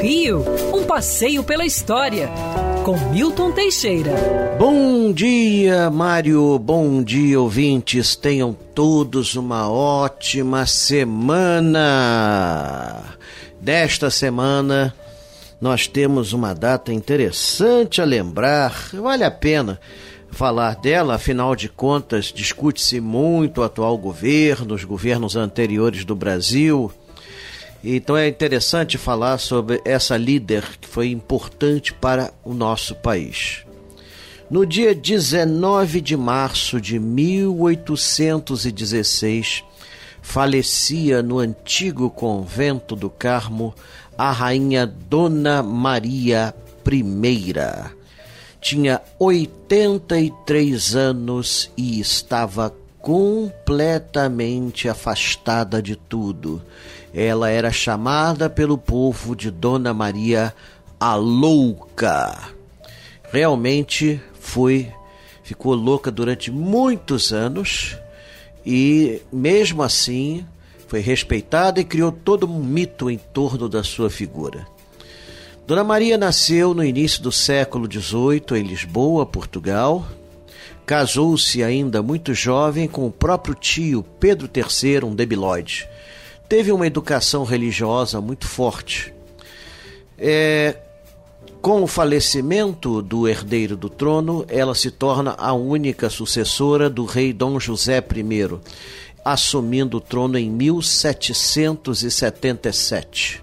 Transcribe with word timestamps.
Rio, 0.00 0.44
um 0.74 0.84
passeio 0.84 1.42
pela 1.42 1.64
história, 1.64 2.28
com 2.84 2.96
Milton 3.10 3.52
Teixeira. 3.52 4.12
Bom 4.58 5.12
dia, 5.12 5.90
Mário. 5.90 6.58
Bom 6.58 7.02
dia, 7.02 7.40
ouvintes. 7.40 8.14
Tenham 8.16 8.56
todos 8.74 9.34
uma 9.36 9.70
ótima 9.70 10.66
semana. 10.66 11.82
Desta 13.60 14.10
semana, 14.10 14.94
nós 15.60 15.86
temos 15.86 16.32
uma 16.32 16.54
data 16.54 16.92
interessante 16.92 18.00
a 18.00 18.04
lembrar. 18.04 18.90
Vale 18.92 19.24
a 19.24 19.30
pena 19.30 19.80
falar 20.30 20.76
dela, 20.76 21.14
afinal 21.14 21.56
de 21.56 21.68
contas, 21.68 22.26
discute-se 22.26 23.00
muito 23.00 23.60
o 23.60 23.64
atual 23.64 23.96
governo, 23.96 24.74
os 24.74 24.84
governos 24.84 25.34
anteriores 25.34 26.04
do 26.04 26.14
Brasil. 26.14 26.92
Então 27.84 28.16
é 28.16 28.26
interessante 28.28 28.96
falar 28.98 29.38
sobre 29.38 29.80
essa 29.84 30.16
líder 30.16 30.64
que 30.80 30.88
foi 30.88 31.10
importante 31.10 31.92
para 31.92 32.32
o 32.44 32.54
nosso 32.54 32.94
país. 32.96 33.64
No 34.48 34.64
dia 34.64 34.94
19 34.94 36.00
de 36.00 36.16
março 36.16 36.80
de 36.80 37.00
1816, 37.00 39.64
falecia 40.22 41.20
no 41.22 41.38
antigo 41.38 42.08
convento 42.10 42.94
do 42.94 43.10
Carmo 43.10 43.74
a 44.16 44.30
rainha 44.30 44.86
Dona 44.86 45.60
Maria 45.62 46.54
I. 46.86 47.54
Tinha 48.60 49.02
83 49.18 50.96
anos 50.96 51.70
e 51.76 52.00
estava 52.00 52.72
completamente 53.06 54.88
afastada 54.88 55.80
de 55.80 55.94
tudo. 55.94 56.60
Ela 57.14 57.48
era 57.48 57.70
chamada 57.70 58.50
pelo 58.50 58.76
povo 58.76 59.36
de 59.36 59.48
Dona 59.48 59.94
Maria 59.94 60.52
a 60.98 61.14
Louca. 61.14 62.36
Realmente 63.30 64.20
foi, 64.40 64.92
ficou 65.44 65.72
louca 65.74 66.10
durante 66.10 66.50
muitos 66.50 67.32
anos 67.32 67.96
e, 68.66 69.22
mesmo 69.32 69.84
assim, 69.84 70.44
foi 70.88 70.98
respeitada 70.98 71.78
e 71.78 71.84
criou 71.84 72.10
todo 72.10 72.44
um 72.44 72.58
mito 72.58 73.08
em 73.08 73.18
torno 73.18 73.68
da 73.68 73.84
sua 73.84 74.10
figura. 74.10 74.66
Dona 75.64 75.84
Maria 75.84 76.18
nasceu 76.18 76.74
no 76.74 76.82
início 76.82 77.22
do 77.22 77.30
século 77.30 77.86
XVIII 77.88 78.60
em 78.60 78.64
Lisboa, 78.64 79.24
Portugal, 79.24 80.04
Casou-se 80.86 81.62
ainda 81.64 82.00
muito 82.00 82.32
jovem 82.32 82.86
com 82.86 83.08
o 83.08 83.10
próprio 83.10 83.56
tio 83.56 84.04
Pedro 84.20 84.48
III, 84.48 85.04
um 85.04 85.16
debilóide. 85.16 85.88
Teve 86.48 86.70
uma 86.70 86.86
educação 86.86 87.42
religiosa 87.42 88.20
muito 88.20 88.46
forte. 88.46 89.12
É, 90.16 90.76
com 91.60 91.82
o 91.82 91.88
falecimento 91.88 93.02
do 93.02 93.26
herdeiro 93.26 93.76
do 93.76 93.90
trono, 93.90 94.46
ela 94.48 94.76
se 94.76 94.92
torna 94.92 95.34
a 95.36 95.52
única 95.52 96.08
sucessora 96.08 96.88
do 96.88 97.04
rei 97.04 97.32
Dom 97.32 97.58
José 97.58 97.98
I, 97.98 98.60
assumindo 99.24 99.96
o 99.96 100.00
trono 100.00 100.38
em 100.38 100.48
1777. 100.48 103.42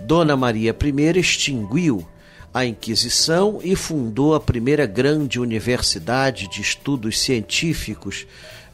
Dona 0.00 0.36
Maria 0.36 0.76
I 0.82 0.90
extinguiu 1.16 2.04
a 2.52 2.64
Inquisição 2.64 3.60
e 3.62 3.76
fundou 3.76 4.34
a 4.34 4.40
primeira 4.40 4.86
grande 4.86 5.38
universidade 5.38 6.48
de 6.48 6.60
estudos 6.60 7.18
científicos 7.20 8.26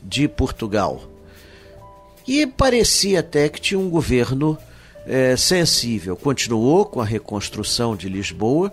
de 0.02 0.26
Portugal. 0.26 1.02
E 2.26 2.46
parecia 2.46 3.20
até 3.20 3.48
que 3.48 3.60
tinha 3.60 3.78
um 3.78 3.88
governo 3.88 4.58
é, 5.06 5.36
sensível. 5.36 6.16
Continuou 6.16 6.84
com 6.84 7.00
a 7.00 7.04
reconstrução 7.04 7.94
de 7.94 8.08
Lisboa, 8.08 8.72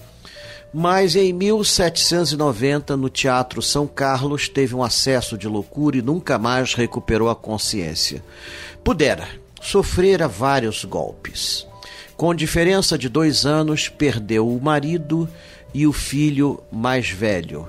mas 0.74 1.16
em 1.16 1.32
1790, 1.32 2.98
no 2.98 3.10
Teatro 3.10 3.62
São 3.62 3.86
Carlos, 3.86 4.50
teve 4.50 4.74
um 4.74 4.84
acesso 4.84 5.38
de 5.38 5.48
loucura 5.48 5.98
e 5.98 6.02
nunca 6.02 6.40
mais 6.40 6.74
recuperou 6.74 7.30
a 7.30 7.36
consciência. 7.36 8.24
Pudera, 8.84 9.28
sofrera 9.62 10.28
vários 10.28 10.84
golpes. 10.84 11.68
Com 12.24 12.34
diferença 12.34 12.98
de 12.98 13.10
dois 13.10 13.46
anos, 13.46 13.90
perdeu 13.90 14.48
o 14.48 14.62
marido 14.62 15.28
e 15.74 15.86
o 15.86 15.92
filho 15.92 16.64
mais 16.72 17.10
velho. 17.10 17.68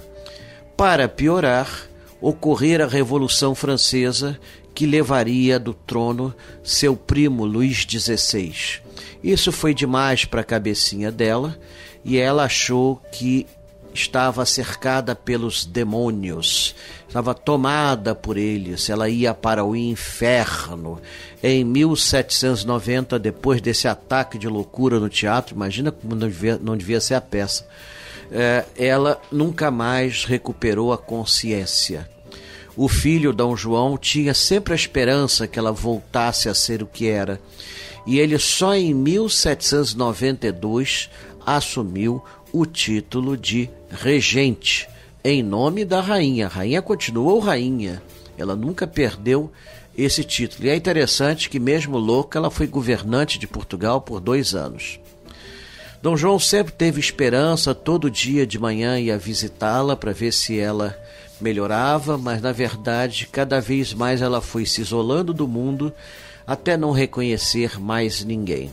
Para 0.77 1.09
piorar, 1.09 1.89
ocorrera 2.21 2.85
a 2.85 2.89
Revolução 2.89 3.53
Francesa, 3.53 4.39
que 4.73 4.87
levaria 4.87 5.59
do 5.59 5.75
trono 5.75 6.33
seu 6.63 6.95
primo 6.95 7.45
Luís 7.45 7.79
XVI. 7.79 8.81
Isso 9.25 9.51
foi 9.51 9.75
demais 9.75 10.25
para 10.25 10.43
a 10.43 10.45
cabecinha 10.45 11.11
dela 11.11 11.59
e 12.05 12.17
ela 12.17 12.45
achou 12.45 13.03
que 13.11 13.49
estava 13.95 14.45
cercada 14.45 15.15
pelos 15.15 15.65
demônios, 15.65 16.75
estava 17.07 17.33
tomada 17.33 18.15
por 18.15 18.37
eles, 18.37 18.91
ela 18.91 19.09
ia 19.09 19.33
para 19.33 19.65
o 19.65 19.77
inferno. 19.77 21.01
Em 21.43 21.65
1790, 21.65 23.19
depois 23.19 23.61
desse 23.61 23.87
ataque 23.87 24.37
de 24.37 24.49
loucura 24.49 24.99
no 24.99 25.09
teatro, 25.09 25.55
imagina 25.55 25.93
como 25.93 26.17
não 26.17 26.29
devia, 26.29 26.59
não 26.61 26.77
devia 26.77 27.01
ser 27.01 27.15
a 27.15 27.21
peça, 27.21 27.67
é, 28.33 28.65
ela 28.77 29.21
nunca 29.31 29.71
mais 29.71 30.25
recuperou 30.25 30.93
a 30.93 30.99
consciência. 30.99 32.09
O 32.77 32.89
filho 32.89 33.33
Dom 33.33 33.57
João 33.57 33.97
tinha 33.97 34.35
sempre 34.35 34.73
a 34.73 34.77
esperança 34.77 35.47
que 35.47 35.57
ela 35.57 35.71
voltasse 35.71 36.49
a 36.49 36.55
ser 36.55 36.83
o 36.83 36.87
que 36.87 37.07
era. 37.07 37.41
E 38.05 38.19
ele 38.19 38.37
só 38.39 38.75
em 38.75 38.93
1792 38.93 41.09
assumiu 41.47 42.21
o 42.55 42.65
título 42.65 43.37
de 43.37 43.69
regente 43.91 44.89
em 45.25 45.43
nome 45.43 45.85
da 45.85 46.01
rainha. 46.01 46.47
A 46.47 46.49
rainha 46.49 46.81
continuou 46.81 47.41
rainha. 47.41 48.01
Ela 48.39 48.55
nunca 48.55 48.87
perdeu 48.87 49.51
esse 49.99 50.23
título. 50.23 50.65
E 50.65 50.71
é 50.71 50.77
interessante 50.77 51.51
que, 51.51 51.59
mesmo 51.59 51.99
louca, 51.99 52.39
ela 52.39 52.53
foi 52.53 52.69
governante 52.69 53.41
de 53.41 53.49
Portugal 53.49 54.01
por 54.01 54.21
dois 54.21 54.55
anos. 54.55 55.01
Dom 56.01 56.17
João 56.17 56.39
sempre 56.39 56.73
teve 56.73 57.01
esperança, 57.01 57.75
todo 57.75 58.09
dia 58.09 58.47
de 58.47 58.57
manhã 58.57 59.01
ia 59.01 59.19
visitá-la 59.19 59.97
para 59.97 60.13
ver 60.13 60.33
se 60.33 60.57
ela 60.57 60.97
melhorava, 61.41 62.17
mas 62.17 62.41
na 62.41 62.53
verdade, 62.53 63.27
cada 63.33 63.61
vez 63.61 63.93
mais 63.93 64.23
ela 64.23 64.41
foi 64.41 64.65
se 64.65 64.81
isolando 64.81 65.35
do 65.35 65.49
mundo 65.49 65.93
até 66.47 66.77
não 66.77 66.93
reconhecer 66.93 67.81
mais 67.81 68.25
ninguém. 68.25 68.71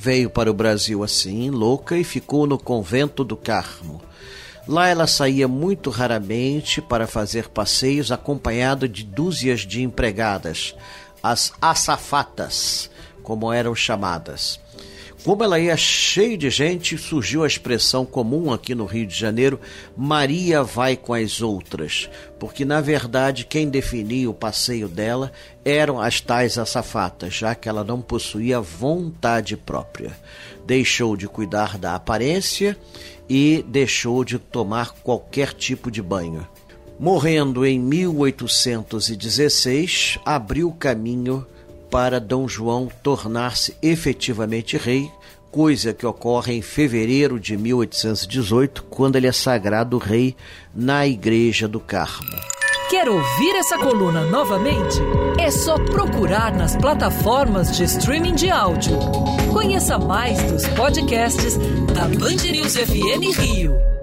Veio 0.00 0.30
para 0.30 0.48
o 0.48 0.54
Brasil 0.54 1.02
assim, 1.02 1.50
louca, 1.50 1.96
e 1.96 2.04
ficou 2.04 2.46
no 2.46 2.56
convento 2.56 3.24
do 3.24 3.36
Carmo. 3.36 4.00
Lá 4.64 4.86
ela 4.86 5.08
saía 5.08 5.48
muito 5.48 5.90
raramente 5.90 6.80
para 6.80 7.08
fazer 7.08 7.48
passeios 7.48 8.12
acompanhada 8.12 8.88
de 8.88 9.02
dúzias 9.02 9.62
de 9.62 9.82
empregadas, 9.82 10.76
as 11.20 11.52
açafatas, 11.60 12.88
como 13.24 13.52
eram 13.52 13.74
chamadas. 13.74 14.60
Como 15.24 15.42
ela 15.42 15.58
ia 15.58 15.76
cheia 15.76 16.38
de 16.38 16.48
gente, 16.48 16.96
surgiu 16.96 17.42
a 17.42 17.46
expressão 17.46 18.06
comum 18.06 18.52
aqui 18.52 18.72
no 18.74 18.86
Rio 18.86 19.06
de 19.06 19.14
Janeiro: 19.14 19.60
Maria 19.96 20.62
vai 20.62 20.96
com 20.96 21.12
as 21.12 21.42
outras, 21.42 22.08
porque 22.38 22.64
na 22.64 22.80
verdade 22.80 23.44
quem 23.44 23.68
definia 23.68 24.30
o 24.30 24.34
passeio 24.34 24.88
dela 24.88 25.32
eram 25.64 26.00
as 26.00 26.20
tais 26.20 26.56
açafatas, 26.56 27.34
já 27.34 27.52
que 27.54 27.68
ela 27.68 27.82
não 27.82 28.00
possuía 28.00 28.60
vontade 28.60 29.56
própria. 29.56 30.16
Deixou 30.64 31.16
de 31.16 31.26
cuidar 31.26 31.76
da 31.76 31.96
aparência 31.96 32.78
e 33.28 33.64
deixou 33.66 34.24
de 34.24 34.38
tomar 34.38 34.92
qualquer 35.02 35.52
tipo 35.52 35.90
de 35.90 36.00
banho. 36.00 36.46
Morrendo 36.98 37.66
em 37.66 37.78
1816, 37.78 40.18
abriu 40.24 40.72
caminho 40.72 41.46
para 41.90 42.20
Dom 42.20 42.46
João 42.48 42.88
tornar-se 43.02 43.76
efetivamente 43.82 44.76
rei, 44.76 45.10
coisa 45.50 45.92
que 45.94 46.06
ocorre 46.06 46.54
em 46.54 46.62
fevereiro 46.62 47.40
de 47.40 47.56
1818, 47.56 48.84
quando 48.84 49.16
ele 49.16 49.26
é 49.26 49.32
sagrado 49.32 49.98
rei 49.98 50.36
na 50.74 51.06
Igreja 51.06 51.66
do 51.66 51.80
Carmo. 51.80 52.36
Quer 52.90 53.08
ouvir 53.08 53.54
essa 53.56 53.76
coluna 53.76 54.24
novamente? 54.24 54.98
É 55.38 55.50
só 55.50 55.74
procurar 55.76 56.54
nas 56.54 56.74
plataformas 56.74 57.76
de 57.76 57.84
streaming 57.84 58.34
de 58.34 58.50
áudio. 58.50 58.98
Conheça 59.52 59.98
mais 59.98 60.42
dos 60.44 60.66
podcasts 60.68 61.58
da 61.92 62.08
Band 62.08 62.50
News 62.50 62.76
FM 62.76 63.38
Rio. 63.38 63.97